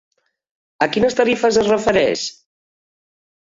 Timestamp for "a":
0.85-0.87